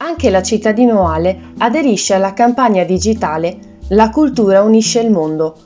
Anche 0.00 0.30
la 0.30 0.42
città 0.42 0.70
di 0.70 0.84
Noale 0.84 1.54
aderisce 1.58 2.14
alla 2.14 2.32
campagna 2.32 2.84
digitale 2.84 3.58
La 3.88 4.10
cultura 4.10 4.62
unisce 4.62 5.00
il 5.00 5.10
mondo, 5.10 5.56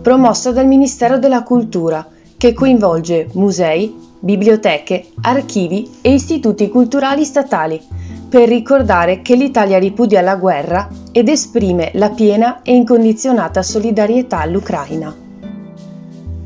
promossa 0.00 0.52
dal 0.52 0.66
Ministero 0.66 1.18
della 1.18 1.42
Cultura, 1.42 2.06
che 2.36 2.52
coinvolge 2.52 3.28
musei, 3.32 3.92
biblioteche, 4.20 5.06
archivi 5.22 5.90
e 6.02 6.12
istituti 6.12 6.68
culturali 6.68 7.24
statali, 7.24 7.80
per 8.28 8.48
ricordare 8.48 9.22
che 9.22 9.34
l'Italia 9.34 9.78
ripudia 9.78 10.20
la 10.20 10.36
guerra 10.36 10.88
ed 11.10 11.28
esprime 11.28 11.90
la 11.94 12.10
piena 12.10 12.62
e 12.62 12.76
incondizionata 12.76 13.60
solidarietà 13.60 14.38
all'Ucraina. 14.38 15.12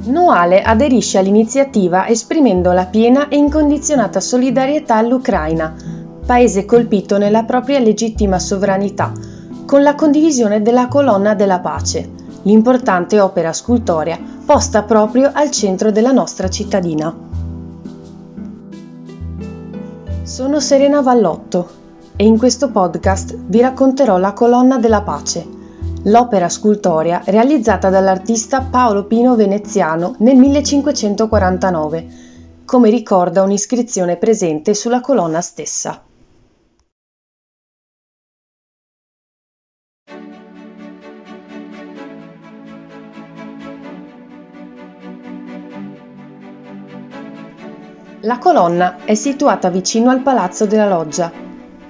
Noale 0.07 0.63
aderisce 0.63 1.19
all'iniziativa 1.19 2.09
esprimendo 2.09 2.73
la 2.73 2.87
piena 2.87 3.29
e 3.29 3.37
incondizionata 3.37 4.21
solidarietà 4.21 4.97
all'Ucraina, 4.97 5.75
paese 6.25 6.65
colpito 6.65 7.19
nella 7.19 7.45
propria 7.45 7.79
legittima 7.79 8.39
sovranità, 8.39 9.13
con 9.67 9.83
la 9.83 9.95
condivisione 9.95 10.63
della 10.63 10.89
colonna 10.89 11.35
della 11.35 11.61
pace, 11.61 12.11
l'importante 12.43 13.21
opera 13.21 13.53
scultorea 13.53 14.19
posta 14.45 14.83
proprio 14.83 15.31
al 15.33 15.51
centro 15.51 15.91
della 15.91 16.13
nostra 16.13 16.49
cittadina. 16.49 17.15
Sono 20.23 20.61
Serena 20.61 21.01
Vallotto 21.01 21.69
e 22.17 22.25
in 22.25 22.39
questo 22.39 22.71
podcast 22.71 23.37
vi 23.47 23.61
racconterò 23.61 24.19
la 24.19 24.33
colonna 24.33 24.79
della 24.79 25.03
pace, 25.03 25.47
l'opera 26.05 26.49
scultorea 26.49 27.23
realizzata 27.27 27.89
dall'artista 27.89 28.61
Paolo 28.63 29.05
Pino 29.05 29.35
Veneziano 29.37 30.15
nel 30.19 30.37
1549, 30.37 32.07
come 32.65 32.91
ricorda 32.91 33.43
un'iscrizione 33.43 34.17
presente 34.17 34.75
sulla 34.75 35.01
colonna 35.01 35.41
stessa. 35.41 36.03
La 48.25 48.39
colonna 48.39 49.05
è 49.05 49.13
situata 49.13 49.69
vicino 49.69 50.09
al 50.09 50.23
Palazzo 50.23 50.65
della 50.65 50.89
Loggia. 50.89 51.31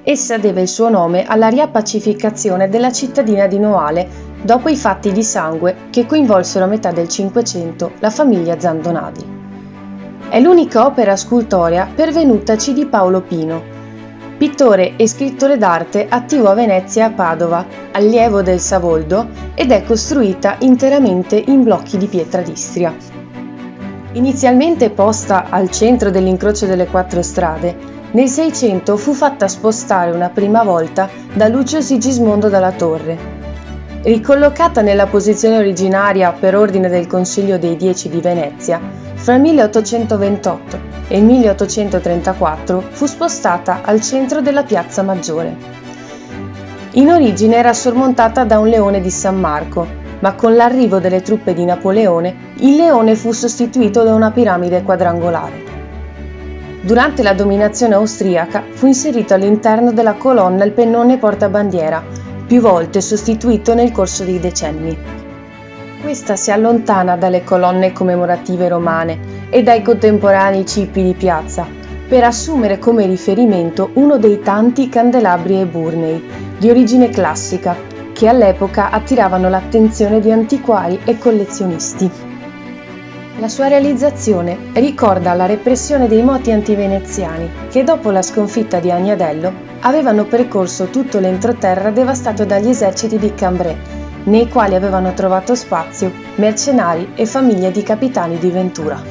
Essa 0.02 0.36
deve 0.36 0.62
il 0.62 0.68
suo 0.68 0.88
nome 0.88 1.24
alla 1.24 1.46
riappacificazione 1.46 2.68
della 2.68 2.90
cittadina 2.90 3.46
di 3.46 3.60
Noale 3.60 4.08
dopo 4.42 4.68
i 4.68 4.74
fatti 4.74 5.12
di 5.12 5.22
sangue 5.22 5.76
che 5.90 6.06
coinvolsero 6.06 6.64
a 6.64 6.68
metà 6.68 6.90
del 6.90 7.06
Cinquecento 7.06 7.92
la 8.00 8.10
famiglia 8.10 8.58
Zandonadi. 8.58 9.24
È 10.28 10.40
l'unica 10.40 10.84
opera 10.84 11.14
scultorea 11.14 11.88
pervenutaci 11.94 12.72
di 12.72 12.86
Paolo 12.86 13.20
Pino, 13.20 13.62
pittore 14.36 14.96
e 14.96 15.06
scrittore 15.06 15.56
d'arte 15.56 16.08
attivo 16.08 16.48
a 16.50 16.54
Venezia 16.54 17.04
e 17.04 17.06
a 17.06 17.12
Padova, 17.12 17.64
allievo 17.92 18.42
del 18.42 18.58
Savoldo 18.58 19.28
ed 19.54 19.70
è 19.70 19.84
costruita 19.84 20.56
interamente 20.58 21.40
in 21.46 21.62
blocchi 21.62 21.96
di 21.96 22.08
pietra 22.08 22.42
d'Istria. 22.42 23.13
Inizialmente 24.14 24.90
posta 24.90 25.46
al 25.50 25.72
centro 25.72 26.08
dell'incrocio 26.08 26.66
delle 26.66 26.86
quattro 26.86 27.20
strade, 27.20 27.76
nel 28.12 28.28
Seicento 28.28 28.96
fu 28.96 29.12
fatta 29.12 29.48
spostare 29.48 30.12
una 30.12 30.28
prima 30.28 30.62
volta 30.62 31.10
da 31.32 31.48
Lucio 31.48 31.80
Sigismondo 31.80 32.48
dalla 32.48 32.70
Torre. 32.70 33.18
Ricollocata 34.02 34.82
nella 34.82 35.08
posizione 35.08 35.58
originaria 35.58 36.30
per 36.30 36.54
ordine 36.54 36.88
del 36.88 37.08
Consiglio 37.08 37.58
dei 37.58 37.74
Dieci 37.74 38.08
di 38.08 38.20
Venezia, 38.20 38.80
fra 39.14 39.34
il 39.34 39.40
1828 39.40 40.78
e 41.08 41.18
il 41.18 41.24
1834 41.24 42.84
fu 42.90 43.06
spostata 43.06 43.80
al 43.82 44.00
centro 44.00 44.40
della 44.40 44.62
piazza 44.62 45.02
Maggiore. 45.02 45.56
In 46.92 47.10
origine 47.10 47.56
era 47.56 47.72
sormontata 47.72 48.44
da 48.44 48.60
un 48.60 48.68
leone 48.68 49.00
di 49.00 49.10
San 49.10 49.40
Marco, 49.40 50.02
ma 50.20 50.34
con 50.34 50.54
l'arrivo 50.54 50.98
delle 50.98 51.22
truppe 51.22 51.54
di 51.54 51.64
Napoleone 51.64 52.52
il 52.56 52.76
leone 52.76 53.14
fu 53.14 53.32
sostituito 53.32 54.02
da 54.02 54.14
una 54.14 54.30
piramide 54.30 54.82
quadrangolare. 54.82 55.72
Durante 56.80 57.22
la 57.22 57.32
dominazione 57.32 57.94
austriaca 57.94 58.62
fu 58.70 58.86
inserito 58.86 59.32
all'interno 59.32 59.92
della 59.92 60.14
colonna 60.14 60.64
il 60.64 60.72
pennone 60.72 61.16
portabandiera, 61.16 62.02
più 62.46 62.60
volte 62.60 63.00
sostituito 63.00 63.74
nel 63.74 63.90
corso 63.90 64.22
dei 64.24 64.38
decenni. 64.38 64.96
Questa 66.02 66.36
si 66.36 66.50
allontana 66.50 67.16
dalle 67.16 67.42
colonne 67.42 67.92
commemorative 67.92 68.68
romane 68.68 69.18
e 69.48 69.62
dai 69.62 69.80
contemporanei 69.80 70.66
cippi 70.66 71.02
di 71.02 71.14
piazza, 71.14 71.66
per 72.06 72.22
assumere 72.22 72.78
come 72.78 73.06
riferimento 73.06 73.88
uno 73.94 74.18
dei 74.18 74.40
tanti 74.42 74.90
candelabri 74.90 75.60
eburnei, 75.60 76.22
di 76.58 76.68
origine 76.68 77.08
classica, 77.08 77.74
che 78.14 78.28
all'epoca 78.28 78.90
attiravano 78.90 79.48
l'attenzione 79.50 80.20
di 80.20 80.30
antiquari 80.30 81.00
e 81.04 81.18
collezionisti. 81.18 82.10
La 83.38 83.48
sua 83.48 83.66
realizzazione 83.66 84.56
ricorda 84.74 85.34
la 85.34 85.46
repressione 85.46 86.06
dei 86.06 86.22
moti 86.22 86.52
antiveneziani 86.52 87.50
che 87.68 87.82
dopo 87.82 88.10
la 88.10 88.22
sconfitta 88.22 88.78
di 88.78 88.92
Agnadello 88.92 89.52
avevano 89.80 90.24
percorso 90.24 90.86
tutto 90.86 91.18
l'entroterra 91.18 91.90
devastato 91.90 92.44
dagli 92.44 92.68
eserciti 92.68 93.18
di 93.18 93.34
Cambrai, 93.34 93.76
nei 94.24 94.48
quali 94.48 94.76
avevano 94.76 95.12
trovato 95.12 95.56
spazio 95.56 96.12
mercenari 96.36 97.10
e 97.16 97.26
famiglie 97.26 97.72
di 97.72 97.82
capitani 97.82 98.38
di 98.38 98.50
Ventura. 98.50 99.02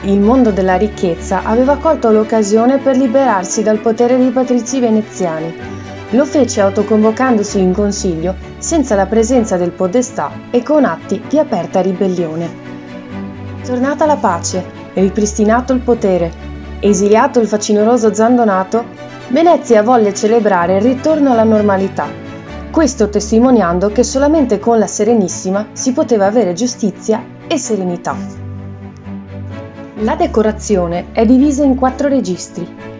Il 0.00 0.20
mondo 0.20 0.50
della 0.50 0.76
ricchezza 0.76 1.42
aveva 1.44 1.76
colto 1.76 2.10
l'occasione 2.10 2.78
per 2.78 2.96
liberarsi 2.96 3.62
dal 3.62 3.78
potere 3.78 4.16
dei 4.16 4.30
patrizi 4.30 4.80
veneziani 4.80 5.82
lo 6.10 6.24
fece 6.24 6.60
autoconvocandosi 6.60 7.58
in 7.58 7.72
consiglio 7.72 8.34
senza 8.58 8.94
la 8.94 9.06
presenza 9.06 9.56
del 9.56 9.70
podestà 9.70 10.30
e 10.50 10.62
con 10.62 10.84
atti 10.84 11.22
di 11.28 11.38
aperta 11.38 11.80
ribellione. 11.80 12.62
Tornata 13.64 14.06
la 14.06 14.16
pace, 14.16 14.64
ripristinato 14.94 15.72
il 15.72 15.80
potere, 15.80 16.32
esiliato 16.80 17.40
il 17.40 17.48
facinoroso 17.48 18.12
Zandonato, 18.12 18.84
Venezia 19.28 19.82
volle 19.82 20.12
celebrare 20.12 20.76
il 20.76 20.82
ritorno 20.82 21.32
alla 21.32 21.44
normalità, 21.44 22.06
questo 22.70 23.08
testimoniando 23.08 23.90
che 23.90 24.02
solamente 24.02 24.58
con 24.58 24.78
la 24.78 24.86
Serenissima 24.86 25.68
si 25.72 25.92
poteva 25.92 26.26
avere 26.26 26.52
giustizia 26.52 27.24
e 27.48 27.56
serenità. 27.56 28.14
La 29.98 30.14
decorazione 30.14 31.06
è 31.12 31.24
divisa 31.24 31.64
in 31.64 31.76
quattro 31.76 32.08
registri, 32.08 32.93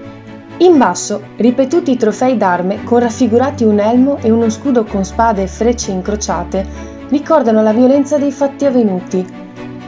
in 0.58 0.78
basso, 0.78 1.20
ripetuti 1.36 1.96
trofei 1.96 2.36
d'arme 2.36 2.84
con 2.84 3.00
raffigurati 3.00 3.64
un 3.64 3.80
elmo 3.80 4.18
e 4.20 4.30
uno 4.30 4.48
scudo 4.50 4.84
con 4.84 5.04
spade 5.04 5.42
e 5.42 5.48
frecce 5.48 5.90
incrociate 5.90 6.64
ricordano 7.08 7.60
la 7.60 7.72
violenza 7.72 8.18
dei 8.18 8.30
fatti 8.30 8.64
avvenuti, 8.64 9.26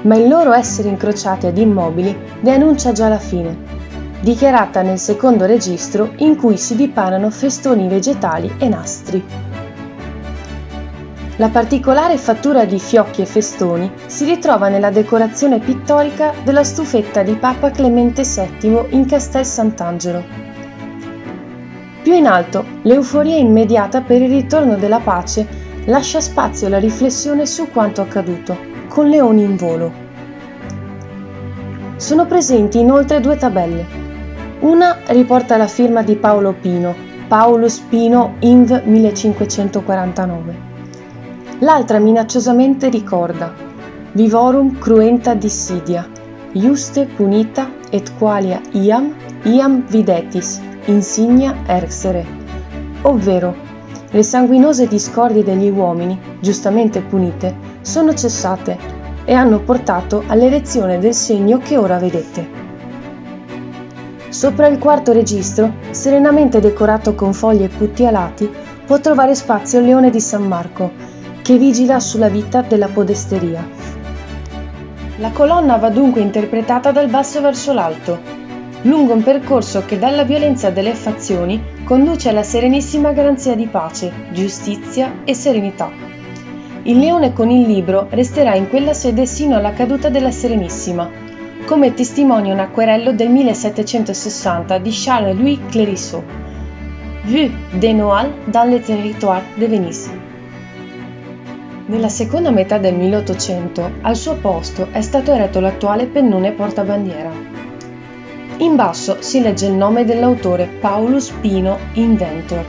ma 0.03 0.16
il 0.16 0.28
loro 0.28 0.53
essere 0.53 0.88
incrociati 0.88 1.47
ad 1.47 1.56
immobili 1.56 2.16
ne 2.41 2.53
annuncia 2.53 2.91
già 2.91 3.09
la 3.09 3.19
fine, 3.19 3.56
dichiarata 4.21 4.82
nel 4.82 4.99
secondo 4.99 5.47
registro 5.47 6.12
in 6.16 6.37
cui 6.37 6.56
si 6.56 6.75
dipanano 6.75 7.31
festoni 7.31 7.87
vegetali 7.87 8.53
e 8.59 8.69
nastri. 8.69 9.25
La 11.37 11.49
particolare 11.49 12.16
fattura 12.16 12.65
di 12.65 12.81
fiocchi 12.81 13.21
e 13.21 13.26
festoni 13.26 13.91
si 14.06 14.25
ritrova 14.25 14.69
nella 14.69 14.91
decorazione 14.91 15.60
pittorica 15.60 16.32
della 16.43 16.65
stufetta 16.65 17.22
di 17.22 17.34
Papa 17.34 17.71
Clemente 17.71 18.22
VII 18.22 18.87
in 18.91 19.06
Castel 19.06 19.44
Sant'Angelo. 19.44 20.56
Più 22.06 22.15
in 22.15 22.28
alto, 22.28 22.65
l'euforia 22.83 23.37
immediata 23.37 24.00
per 24.00 24.22
il 24.22 24.31
ritorno 24.31 24.77
della 24.77 25.00
pace 25.00 25.44
lascia 25.87 26.21
spazio 26.21 26.69
alla 26.69 26.78
riflessione 26.78 27.47
su 27.47 27.69
quanto 27.72 28.00
accaduto, 28.00 28.56
con 28.87 29.09
leoni 29.09 29.43
in 29.43 29.56
volo. 29.56 29.93
Sono 31.97 32.27
presenti 32.27 32.78
inoltre 32.78 33.19
due 33.19 33.37
tabelle. 33.37 33.84
Una 34.61 34.99
riporta 35.08 35.56
la 35.56 35.67
firma 35.67 36.03
di 36.03 36.14
Paolo 36.14 36.53
Pino, 36.53 36.94
Paulus 37.26 37.81
Pino 37.81 38.35
Inv 38.38 38.82
1549. 38.85 40.55
L'altra 41.59 41.99
minacciosamente 41.99 42.88
ricorda 42.88 43.52
Vivorum 44.12 44.79
cruenta 44.79 45.35
dissidia, 45.35 46.09
iuste 46.52 47.06
punita 47.06 47.69
et 47.91 48.12
qualia 48.17 48.61
iam, 48.70 49.12
iam 49.46 49.84
videtis, 49.87 50.60
insignia 50.87 51.54
erxere, 51.66 52.26
ovvero 53.02 53.54
le 54.10 54.22
sanguinose 54.25 54.88
discordie 54.88 55.44
degli 55.44 55.69
uomini, 55.69 56.19
giustamente 56.40 57.00
punite, 57.00 57.54
sono 57.81 58.12
cessate 58.12 58.76
e 59.25 59.34
hanno 59.34 59.60
portato 59.60 60.25
all'elezione 60.26 60.98
del 60.98 61.14
segno 61.14 61.58
che 61.58 61.76
ora 61.76 61.98
vedete. 61.98 62.64
Sopra 64.31 64.66
il 64.66 64.78
quarto 64.78 65.12
registro, 65.12 65.75
serenamente 65.90 66.58
decorato 66.58 67.14
con 67.14 67.32
foglie 67.32 67.69
putti 67.69 68.04
alati, 68.04 68.50
può 68.84 68.99
trovare 68.99 69.37
spazio 69.37 69.78
il 69.78 69.87
leone 69.87 70.10
di 70.10 70.20
San 70.20 70.42
Marco, 70.42 70.90
che 71.42 71.56
vigila 71.56 72.00
sulla 72.00 72.28
vita 72.28 72.62
della 72.62 72.88
podesteria. 72.88 73.64
La 75.19 75.31
colonna 75.31 75.76
va 75.76 75.88
dunque 75.88 76.20
interpretata 76.20 76.90
dal 76.90 77.08
basso 77.08 77.40
verso 77.40 77.72
l'alto, 77.72 78.36
lungo 78.87 79.15
un 79.15 79.23
percorso 79.23 79.85
che 79.85 79.99
dalla 79.99 80.23
violenza 80.23 80.71
delle 80.71 80.94
fazioni 80.94 81.61
conduce 81.85 82.29
alla 82.29 82.44
serenissima 82.44 83.12
garanzia 83.12 83.56
di 83.56 83.67
pace, 83.67 84.12
giustizia 84.31 85.23
e 85.25 85.35
serenità. 85.35 85.91
Il 86.85 87.00
leone 87.00 87.33
con 87.33 87.50
il 87.50 87.67
libro 87.67 88.06
resterà 88.11 88.55
in 88.55 88.69
quella 88.69 88.93
sede 88.93 89.27
sino 89.27 89.56
alla 89.56 89.73
caduta 89.73 90.09
della 90.09 90.31
Serenissima, 90.31 91.11
come 91.65 91.94
testimonia 91.94 92.53
un 92.53 92.61
acquerello 92.61 93.12
del 93.12 93.29
1760 93.29 94.79
di 94.79 94.91
Charles-Louis 94.93 95.59
Clérisseau, 95.69 96.23
Vue 97.25 97.50
des 97.73 97.93
Noailles 97.93 98.31
dans 98.44 98.71
le 98.71 98.81
territoire 98.81 99.43
de 99.56 99.67
Venise. 99.67 100.11
Nella 101.87 102.09
seconda 102.09 102.53
metà 102.53 102.79
del 102.79 102.94
1800 102.94 103.91
al 104.03 104.15
suo 104.15 104.37
posto 104.37 104.88
è 104.93 105.00
stato 105.00 105.33
eretto 105.33 105.59
l'attuale 105.59 106.06
pennone 106.06 106.53
portabandiera. 106.53 107.56
In 108.58 108.75
basso 108.75 109.19
si 109.20 109.43
legge 109.43 109.67
il 109.67 109.75
nome 109.75 110.06
dell'autore 110.06 110.67
Paulus 110.81 111.29
Pino 111.43 111.76
Inventor. 111.93 112.64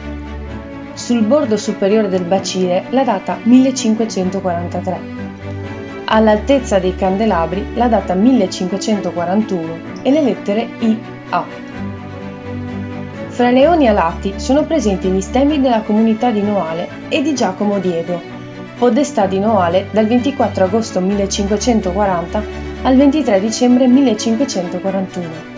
Sul 0.94 1.24
bordo 1.24 1.56
superiore 1.56 2.10
del 2.10 2.26
bacile 2.26 2.88
la 2.90 3.06
data 3.06 3.38
1543. 3.42 5.00
All'altezza 6.04 6.80
dei 6.80 6.94
candelabri 6.94 7.68
la 7.76 7.88
data 7.88 8.16
1541 8.16 9.78
e 10.02 10.12
le 10.12 10.22
lettere 10.22 10.68
IA. 10.80 11.46
Fra 13.30 13.50
leoni 13.50 13.88
alati 13.88 14.34
sono 14.36 14.66
presenti 14.66 15.08
gli 15.08 15.22
stemmi 15.22 15.62
della 15.62 15.84
comunità 15.84 16.32
di 16.32 16.42
Noale 16.42 16.90
e 17.08 17.22
di 17.22 17.34
Giacomo 17.34 17.80
Diego, 17.80 18.20
podestà 18.78 19.26
di 19.26 19.40
Noale 19.40 19.88
dal 19.92 20.06
24 20.06 20.66
agosto 20.66 21.00
1540 21.00 22.44
al 22.84 22.98
23 22.98 23.40
dicembre 23.40 23.88
1541. 23.88 25.57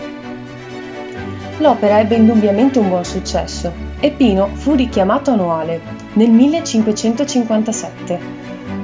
L'opera 1.60 2.00
ebbe 2.00 2.14
indubbiamente 2.14 2.78
un 2.78 2.88
buon 2.88 3.04
successo 3.04 3.70
e 4.00 4.12
Pino 4.12 4.48
fu 4.54 4.72
richiamato 4.74 5.30
a 5.30 5.34
Noale 5.34 5.80
nel 6.14 6.30
1557 6.30 8.18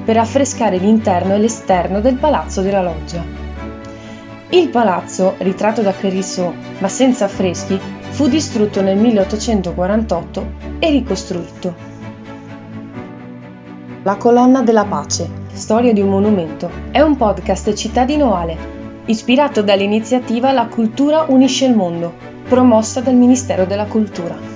per 0.05 0.19
affrescare 0.19 0.77
l'interno 0.77 1.33
e 1.33 1.39
l'esterno 1.39 2.03
del 2.03 2.17
palazzo 2.17 2.61
della 2.61 2.83
loggia. 2.83 3.25
Il 4.51 4.69
palazzo, 4.69 5.37
ritratto 5.39 5.81
da 5.81 5.95
Clérisseau 5.95 6.53
ma 6.79 6.89
senza 6.89 7.25
affreschi, 7.25 7.81
fu 8.11 8.29
distrutto 8.29 8.83
nel 8.83 8.99
1848 8.99 10.47
e 10.79 10.91
ricostruito. 10.91 11.75
La 14.03 14.17
colonna 14.17 14.61
della 14.61 14.85
pace, 14.85 15.27
storia 15.51 15.95
di 15.95 16.03
un 16.03 16.11
monumento, 16.11 16.71
è 16.91 17.01
un 17.01 17.17
podcast 17.17 17.73
cittadino 17.73 18.35
Ale, 18.35 18.57
ispirato 19.07 19.63
dall'iniziativa 19.63 20.53
La 20.53 20.67
cultura 20.67 21.25
unisce 21.29 21.65
il 21.65 21.75
mondo, 21.75 22.35
promossa 22.49 23.01
dal 23.01 23.15
Ministero 23.17 23.65
della 23.65 23.87
Cultura. 23.87 24.56